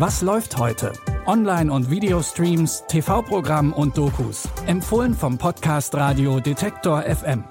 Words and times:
Was 0.00 0.22
läuft 0.22 0.56
heute? 0.56 0.94
Online- 1.26 1.70
und 1.70 1.90
Videostreams, 1.90 2.84
TV-Programm 2.88 3.74
und 3.74 3.98
Dokus. 3.98 4.48
Empfohlen 4.66 5.12
vom 5.12 5.36
Podcast 5.36 5.94
Radio 5.94 6.40
Detektor 6.40 7.02
FM. 7.02 7.44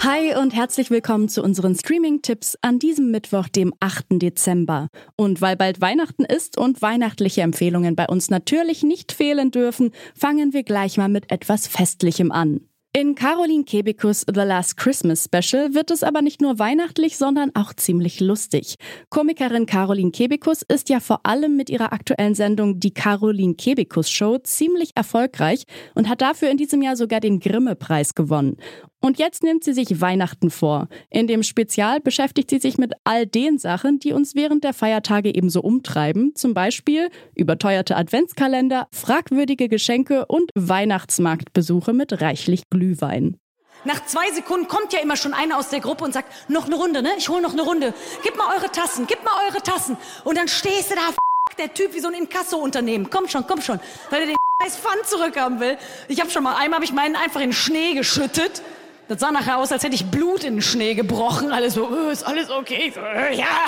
Hi 0.00 0.34
und 0.36 0.52
herzlich 0.52 0.90
willkommen 0.90 1.28
zu 1.28 1.44
unseren 1.44 1.76
Streaming-Tipps 1.76 2.58
an 2.60 2.80
diesem 2.80 3.12
Mittwoch, 3.12 3.46
dem 3.46 3.72
8. 3.78 4.06
Dezember. 4.20 4.88
Und 5.14 5.40
weil 5.40 5.54
bald 5.54 5.80
Weihnachten 5.80 6.24
ist 6.24 6.58
und 6.58 6.82
weihnachtliche 6.82 7.42
Empfehlungen 7.42 7.94
bei 7.94 8.08
uns 8.08 8.30
natürlich 8.30 8.82
nicht 8.82 9.12
fehlen 9.12 9.52
dürfen, 9.52 9.92
fangen 10.16 10.52
wir 10.52 10.64
gleich 10.64 10.96
mal 10.96 11.08
mit 11.08 11.30
etwas 11.30 11.68
Festlichem 11.68 12.32
an. 12.32 12.62
In 12.92 13.14
Caroline 13.14 13.62
Kebekus 13.62 14.26
The 14.26 14.40
Last 14.40 14.76
Christmas 14.76 15.26
Special 15.26 15.74
wird 15.74 15.92
es 15.92 16.02
aber 16.02 16.22
nicht 16.22 16.40
nur 16.40 16.58
weihnachtlich, 16.58 17.16
sondern 17.18 17.52
auch 17.54 17.72
ziemlich 17.72 18.18
lustig. 18.18 18.74
Komikerin 19.10 19.66
Caroline 19.66 20.10
Kebekus 20.10 20.62
ist 20.62 20.88
ja 20.88 20.98
vor 20.98 21.20
allem 21.22 21.56
mit 21.56 21.70
ihrer 21.70 21.92
aktuellen 21.92 22.34
Sendung 22.34 22.80
Die 22.80 22.92
Caroline 22.92 23.54
Kebekus 23.54 24.10
Show 24.10 24.38
ziemlich 24.38 24.90
erfolgreich 24.96 25.62
und 25.94 26.08
hat 26.08 26.20
dafür 26.20 26.50
in 26.50 26.56
diesem 26.56 26.82
Jahr 26.82 26.96
sogar 26.96 27.20
den 27.20 27.38
Grimme-Preis 27.38 28.16
gewonnen. 28.16 28.56
Und 29.00 29.18
jetzt 29.18 29.42
nimmt 29.42 29.64
sie 29.64 29.72
sich 29.72 30.00
Weihnachten 30.00 30.50
vor. 30.50 30.88
In 31.08 31.26
dem 31.26 31.42
Spezial 31.42 32.00
beschäftigt 32.00 32.50
sie 32.50 32.58
sich 32.58 32.76
mit 32.76 32.92
all 33.04 33.26
den 33.26 33.58
Sachen, 33.58 33.98
die 33.98 34.12
uns 34.12 34.34
während 34.34 34.62
der 34.62 34.74
Feiertage 34.74 35.34
ebenso 35.34 35.62
umtreiben. 35.62 36.34
Zum 36.34 36.52
Beispiel 36.52 37.08
überteuerte 37.34 37.96
Adventskalender, 37.96 38.88
fragwürdige 38.92 39.68
Geschenke 39.68 40.26
und 40.26 40.50
Weihnachtsmarktbesuche 40.54 41.94
mit 41.94 42.20
reichlich 42.20 42.68
Glühwein. 42.68 43.38
Nach 43.84 44.04
zwei 44.04 44.30
Sekunden 44.32 44.68
kommt 44.68 44.92
ja 44.92 45.00
immer 45.00 45.16
schon 45.16 45.32
einer 45.32 45.56
aus 45.56 45.70
der 45.70 45.80
Gruppe 45.80 46.04
und 46.04 46.12
sagt, 46.12 46.50
noch 46.50 46.66
eine 46.66 46.74
Runde, 46.74 47.00
ne? 47.00 47.10
Ich 47.16 47.30
hol 47.30 47.40
noch 47.40 47.54
eine 47.54 47.62
Runde. 47.62 47.94
Gib 48.22 48.36
mal 48.36 48.54
eure 48.54 48.70
Tassen, 48.70 49.06
gib 49.06 49.24
mal 49.24 49.32
eure 49.48 49.62
Tassen. 49.62 49.96
Und 50.24 50.36
dann 50.36 50.48
stehst 50.48 50.90
du 50.90 50.94
da, 50.96 51.00
der 51.56 51.72
Typ 51.72 51.94
wie 51.94 52.00
so 52.00 52.08
ein 52.08 52.14
Inkasso-Unternehmen. 52.14 53.08
Komm 53.08 53.28
schon, 53.28 53.46
komm 53.46 53.62
schon. 53.62 53.80
Weil 54.10 54.22
er 54.22 54.26
den 54.26 54.36
scheiß 54.62 54.76
Pfand 54.76 55.06
zurückhaben 55.06 55.60
will. 55.60 55.78
Ich 56.08 56.20
hab 56.20 56.30
schon 56.30 56.42
mal, 56.42 56.56
einmal 56.56 56.76
habe 56.76 56.84
ich 56.84 56.92
meinen 56.92 57.16
einfach 57.16 57.40
in 57.40 57.48
den 57.48 57.52
Schnee 57.54 57.94
geschüttet. 57.94 58.62
Das 59.10 59.18
sah 59.18 59.32
nachher 59.32 59.58
aus, 59.58 59.72
als 59.72 59.82
hätte 59.82 59.96
ich 59.96 60.08
Blut 60.08 60.44
in 60.44 60.54
den 60.54 60.62
Schnee 60.62 60.94
gebrochen. 60.94 61.50
Alles 61.50 61.74
so, 61.74 61.88
oh, 61.88 62.10
ist 62.10 62.22
alles 62.22 62.48
okay? 62.48 62.92
So, 62.94 63.00
äh, 63.00 63.34
ja. 63.34 63.66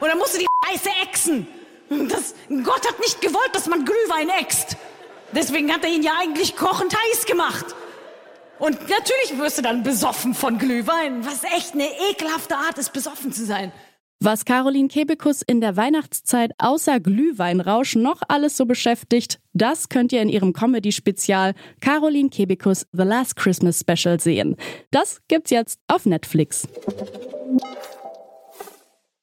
Und 0.00 0.08
dann 0.08 0.16
musste 0.16 0.38
die 0.38 0.46
Scheiße 0.64 0.88
exen. 1.02 1.46
Das, 1.90 2.34
Gott 2.48 2.88
hat 2.88 2.98
nicht 3.00 3.20
gewollt, 3.20 3.50
dass 3.52 3.66
man 3.66 3.84
Glühwein 3.84 4.30
äxt. 4.30 4.78
Deswegen 5.32 5.70
hat 5.70 5.84
er 5.84 5.90
ihn 5.90 6.02
ja 6.02 6.12
eigentlich 6.18 6.56
kochend 6.56 6.96
heiß 6.96 7.26
gemacht. 7.26 7.66
Und 8.58 8.80
natürlich 8.88 9.38
wirst 9.38 9.58
du 9.58 9.62
dann 9.62 9.82
besoffen 9.82 10.32
von 10.32 10.56
Glühwein, 10.56 11.22
was 11.26 11.44
echt 11.44 11.74
eine 11.74 11.90
ekelhafte 12.10 12.56
Art 12.56 12.78
ist, 12.78 12.94
besoffen 12.94 13.30
zu 13.30 13.44
sein. 13.44 13.72
Was 14.24 14.44
Caroline 14.44 14.86
Kebekus 14.86 15.42
in 15.42 15.60
der 15.60 15.76
Weihnachtszeit 15.76 16.52
außer 16.58 17.00
Glühweinrausch 17.00 17.96
noch 17.96 18.22
alles 18.28 18.56
so 18.56 18.66
beschäftigt, 18.66 19.40
das 19.52 19.88
könnt 19.88 20.12
ihr 20.12 20.22
in 20.22 20.28
ihrem 20.28 20.52
Comedy-Spezial 20.52 21.54
Caroline 21.80 22.28
Kebekus 22.28 22.86
The 22.92 23.02
Last 23.02 23.34
Christmas 23.34 23.80
Special 23.80 24.20
sehen. 24.20 24.54
Das 24.92 25.20
gibt's 25.26 25.50
jetzt 25.50 25.80
auf 25.88 26.06
Netflix. 26.06 26.68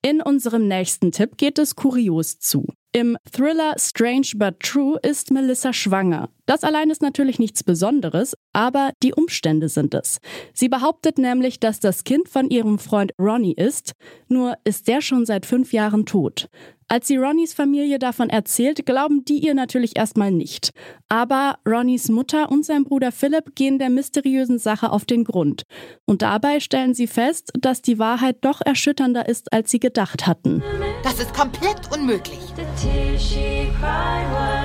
In 0.00 0.22
unserem 0.22 0.66
nächsten 0.66 1.12
Tipp 1.12 1.36
geht 1.36 1.58
es 1.58 1.76
kurios 1.76 2.38
zu. 2.38 2.64
Im 2.96 3.18
Thriller 3.30 3.74
Strange 3.76 4.28
but 4.36 4.58
True 4.58 4.98
ist 5.02 5.30
Melissa 5.30 5.74
schwanger. 5.74 6.30
Das 6.46 6.64
allein 6.64 6.88
ist 6.88 7.02
natürlich 7.02 7.38
nichts 7.38 7.62
Besonderes, 7.62 8.34
aber 8.54 8.92
die 9.02 9.12
Umstände 9.12 9.68
sind 9.68 9.92
es. 9.92 10.18
Sie 10.54 10.70
behauptet 10.70 11.18
nämlich, 11.18 11.60
dass 11.60 11.78
das 11.78 12.04
Kind 12.04 12.26
von 12.26 12.48
ihrem 12.48 12.78
Freund 12.78 13.12
Ronnie 13.18 13.52
ist, 13.52 13.92
nur 14.28 14.54
ist 14.64 14.88
der 14.88 15.02
schon 15.02 15.26
seit 15.26 15.44
fünf 15.44 15.74
Jahren 15.74 16.06
tot. 16.06 16.48
Als 16.88 17.06
sie 17.08 17.18
Ronnies 17.18 17.52
Familie 17.52 17.98
davon 17.98 18.30
erzählt, 18.30 18.86
glauben 18.86 19.26
die 19.26 19.44
ihr 19.44 19.52
natürlich 19.52 19.98
erstmal 19.98 20.30
nicht. 20.32 20.70
Aber 21.10 21.58
Ronnies 21.68 22.08
Mutter 22.08 22.50
und 22.50 22.64
sein 22.64 22.84
Bruder 22.84 23.12
Philip 23.12 23.54
gehen 23.54 23.78
der 23.78 23.90
mysteriösen 23.90 24.58
Sache 24.58 24.90
auf 24.90 25.04
den 25.04 25.24
Grund. 25.24 25.64
Und 26.06 26.22
dabei 26.22 26.60
stellen 26.60 26.94
sie 26.94 27.08
fest, 27.08 27.52
dass 27.60 27.82
die 27.82 27.98
Wahrheit 27.98 28.38
doch 28.40 28.62
erschütternder 28.64 29.28
ist, 29.28 29.52
als 29.52 29.70
sie 29.70 29.80
gedacht 29.80 30.26
hatten. 30.26 30.62
Das 31.02 31.18
ist 31.20 31.32
komplett 31.34 31.80
unmöglich. 31.92 32.40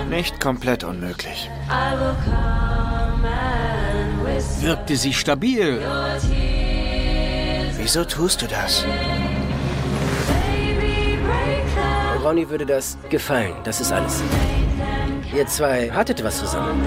Nicht 0.09 0.40
komplett 0.40 0.84
unmöglich. 0.84 1.50
Wirkte 4.62 4.96
sie 4.96 5.14
stabil. 5.14 5.81
Wieso 7.78 8.06
tust 8.06 8.42
du 8.42 8.47
das? 8.47 8.86
Ronny 12.24 12.50
würde 12.50 12.66
das 12.66 12.98
gefallen. 13.09 13.56
Das 13.63 13.81
ist 13.81 13.92
alles. 13.92 14.22
Ihr 15.36 15.48
zwei 15.48 15.90
hattet 15.90 16.24
was 16.24 16.40
zusammen. 16.40 16.86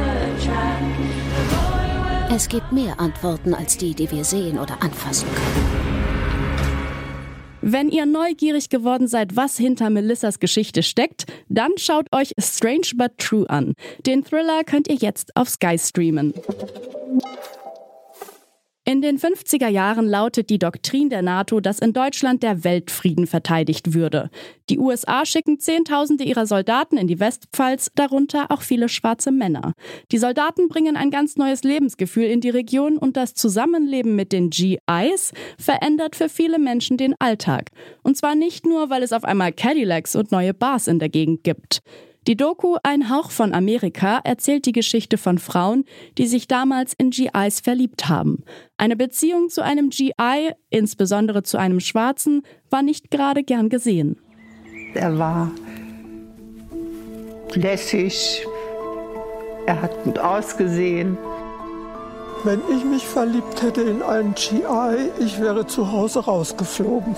Es 2.35 2.49
gibt 2.49 2.73
mehr 2.73 2.99
Antworten 2.99 3.55
als 3.55 3.77
die, 3.77 3.95
die 3.95 4.11
wir 4.11 4.25
sehen 4.25 4.59
oder 4.59 4.83
anfassen 4.83 5.29
können. 5.35 5.84
Wenn 7.67 7.89
ihr 7.89 8.05
neugierig 8.05 8.69
geworden 8.69 9.09
seid, 9.09 9.37
was 9.37 9.57
hinter 9.57 9.89
Melissas 9.89 10.39
Geschichte 10.39 10.83
steckt, 10.83 11.25
dann 11.49 11.71
schaut 11.79 12.15
euch 12.15 12.35
Strange 12.39 12.89
but 12.95 13.17
True 13.17 13.49
an. 13.49 13.73
Den 14.05 14.23
Thriller 14.23 14.65
könnt 14.65 14.87
ihr 14.87 14.97
jetzt 14.97 15.35
auf 15.35 15.49
Sky 15.49 15.79
streamen. 15.79 16.35
In 18.87 19.01
den 19.01 19.19
50er 19.19 19.69
Jahren 19.69 20.07
lautet 20.07 20.51
die 20.51 20.59
Doktrin 20.59 21.09
der 21.09 21.23
NATO, 21.23 21.61
dass 21.61 21.79
in 21.79 21.95
Deutschland 21.95 22.43
der 22.43 22.65
Weltfrieden 22.65 23.27
verteidigt 23.27 23.95
würde. 23.95 24.29
Die 24.69 24.79
USA 24.79 25.25
schicken 25.25 25.59
Zehntausende 25.59 26.23
ihrer 26.23 26.45
Soldaten 26.45 26.99
in 26.99 27.07
die 27.07 27.19
Westpfalz, 27.19 27.93
darunter 27.95 28.51
auch 28.51 28.61
viele 28.61 28.91
schwarze 28.91 29.33
Männer. 29.33 29.73
Die 30.13 30.19
Soldaten 30.19 30.69
bringen 30.69 30.97
ein 30.99 31.11
ganz 31.11 31.37
neues 31.37 31.65
Lebensgefühl 31.65 32.25
in 32.25 32.43
die 32.43 32.51
Region 32.51 32.99
und 32.99 33.17
das 33.17 33.33
Zusammenleben 33.33 34.17
mit 34.17 34.33
den 34.33 34.51
GIs 34.51 35.33
verändert 35.59 36.15
für 36.15 36.29
viele 36.29 36.59
Menschen 36.59 36.99
den 36.99 37.15
Alltag. 37.19 37.71
Und 38.03 38.19
zwar 38.19 38.35
nicht 38.35 38.67
nur, 38.67 38.91
weil 38.91 39.03
es 39.03 39.15
auf 39.15 39.25
einmal 39.25 39.55
Cadillacs 39.55 40.15
und 40.15 40.31
neue 40.31 40.53
Bars 40.53 40.89
in 40.89 40.99
der 40.99 41.09
Gegend 41.09 41.43
gibt. 41.43 41.81
Die 42.27 42.39
Doku 42.39 42.79
Ein 42.83 43.11
Hauch 43.11 43.31
von 43.31 43.53
Amerika 43.53 44.19
erzählt 44.25 44.65
die 44.65 44.73
Geschichte 44.73 45.19
von 45.19 45.37
Frauen, 45.37 45.85
die 46.17 46.27
sich 46.27 46.49
damals 46.49 46.95
in 46.95 47.11
GIs 47.11 47.61
verliebt 47.61 48.09
haben. 48.09 48.45
Eine 48.79 48.97
Beziehung 48.97 49.51
zu 49.51 49.63
einem 49.63 49.91
GI, 49.91 50.53
insbesondere 50.71 51.43
zu 51.43 51.59
einem 51.59 51.81
Schwarzen, 51.81 52.41
war 52.71 52.81
nicht 52.81 53.11
gerade 53.11 53.43
gern 53.43 53.69
gesehen. 53.69 54.17
Er 54.95 55.19
war 55.19 55.51
lässig, 57.53 58.47
er 59.67 59.83
hat 59.83 60.03
gut 60.05 60.19
ausgesehen. 60.19 61.19
Wenn 62.43 62.61
ich 62.75 62.85
mich 62.87 63.05
verliebt 63.05 63.61
hätte 63.61 63.83
in 63.83 64.01
einen 64.01 64.35
GI, 64.35 65.11
ich 65.23 65.39
wäre 65.43 65.67
zu 65.67 65.93
Hause 65.93 66.21
rausgeflogen. 66.21 67.17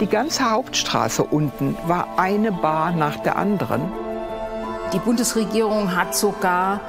Die 0.00 0.06
ganze 0.06 0.48
Hauptstraße 0.48 1.24
unten 1.24 1.76
war 1.88 2.16
eine 2.16 2.52
Bar 2.52 2.92
nach 2.92 3.16
der 3.16 3.34
anderen. 3.34 4.05
Die 4.92 4.98
Bundesregierung 4.98 5.96
hat 5.96 6.14
sogar 6.14 6.80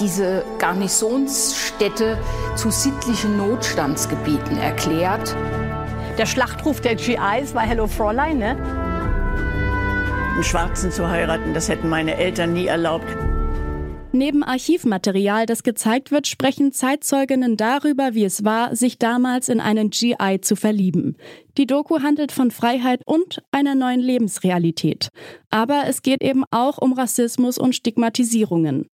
diese 0.00 0.44
Garnisonsstädte 0.58 2.18
zu 2.56 2.70
sittlichen 2.70 3.36
Notstandsgebieten 3.36 4.58
erklärt. 4.58 5.34
Der 6.18 6.26
Schlachtruf 6.26 6.80
der 6.80 6.96
GIs 6.96 7.54
war 7.54 7.62
Hello 7.62 7.86
Fräulein, 7.86 8.38
ne? 8.38 8.56
Einen 10.34 10.44
Schwarzen 10.44 10.90
zu 10.90 11.08
heiraten, 11.08 11.54
das 11.54 11.68
hätten 11.68 11.88
meine 11.88 12.16
Eltern 12.16 12.52
nie 12.52 12.66
erlaubt. 12.66 13.06
Neben 14.12 14.42
Archivmaterial, 14.42 15.44
das 15.44 15.62
gezeigt 15.62 16.10
wird, 16.10 16.26
sprechen 16.26 16.72
Zeitzeuginnen 16.72 17.58
darüber, 17.58 18.14
wie 18.14 18.24
es 18.24 18.42
war, 18.42 18.74
sich 18.74 18.98
damals 18.98 19.50
in 19.50 19.60
einen 19.60 19.90
GI 19.90 20.40
zu 20.40 20.56
verlieben. 20.56 21.16
Die 21.58 21.66
Doku 21.66 22.00
handelt 22.00 22.32
von 22.32 22.50
Freiheit 22.50 23.02
und 23.04 23.42
einer 23.50 23.74
neuen 23.74 24.00
Lebensrealität. 24.00 25.10
Aber 25.50 25.82
es 25.86 26.00
geht 26.00 26.22
eben 26.22 26.44
auch 26.50 26.78
um 26.78 26.94
Rassismus 26.94 27.58
und 27.58 27.74
Stigmatisierungen. 27.74 28.88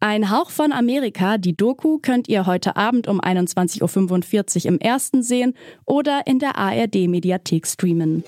Ein 0.00 0.30
Hauch 0.30 0.50
von 0.50 0.72
Amerika, 0.72 1.36
die 1.36 1.56
Doku, 1.56 1.98
könnt 1.98 2.28
ihr 2.28 2.46
heute 2.46 2.76
Abend 2.76 3.08
um 3.08 3.20
21.45 3.20 4.64
Uhr 4.64 4.72
im 4.72 4.78
ersten 4.78 5.22
sehen 5.22 5.54
oder 5.84 6.26
in 6.26 6.38
der 6.38 6.56
ARD-Mediathek 6.56 7.66
streamen. 7.66 8.24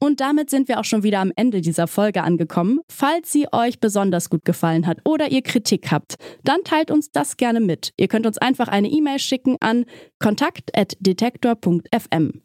Und 0.00 0.20
damit 0.20 0.48
sind 0.50 0.68
wir 0.68 0.78
auch 0.78 0.84
schon 0.84 1.02
wieder 1.02 1.18
am 1.20 1.32
Ende 1.34 1.60
dieser 1.60 1.88
Folge 1.88 2.22
angekommen. 2.22 2.80
Falls 2.88 3.32
sie 3.32 3.48
euch 3.52 3.80
besonders 3.80 4.30
gut 4.30 4.44
gefallen 4.44 4.86
hat 4.86 4.98
oder 5.04 5.30
ihr 5.30 5.42
Kritik 5.42 5.90
habt, 5.90 6.14
dann 6.44 6.62
teilt 6.64 6.90
uns 6.90 7.10
das 7.10 7.36
gerne 7.36 7.60
mit. 7.60 7.92
Ihr 7.96 8.08
könnt 8.08 8.26
uns 8.26 8.38
einfach 8.38 8.68
eine 8.68 8.88
E-Mail 8.88 9.18
schicken 9.18 9.56
an 9.60 9.84
kontakt.detektor.fm. 10.18 12.40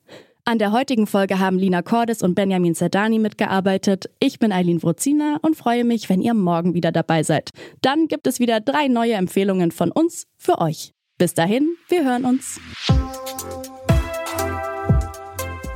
An 0.46 0.60
der 0.60 0.74
heutigen 0.74 1.08
Folge 1.08 1.40
haben 1.40 1.58
Lina 1.58 1.82
Cordes 1.82 2.22
und 2.22 2.36
Benjamin 2.36 2.76
Zerdani 2.76 3.18
mitgearbeitet. 3.18 4.10
Ich 4.20 4.40
bin 4.40 4.52
Eileen 4.52 4.84
Wrozina 4.84 5.38
und 5.42 5.56
freue 5.56 5.86
mich, 5.86 6.10
wenn 6.10 6.22
ihr 6.22 6.34
morgen 6.34 6.74
wieder 6.74 6.92
dabei 6.92 7.24
seid. 7.24 7.52
Dann 7.82 8.10
gibt 8.10 8.28
es 8.28 8.42
wieder 8.42 8.60
drei 8.60 8.90
neue 8.90 9.14
Empfehlungen 9.14 9.72
von 9.72 9.90
uns 9.90 10.28
für 10.38 10.60
euch. 10.60 10.92
Bis 11.18 11.34
dahin, 11.34 11.78
wir 11.88 12.04
hören 12.04 12.26
uns. 12.26 12.60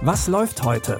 Was 0.01 0.27
läuft 0.27 0.63
heute? 0.63 0.99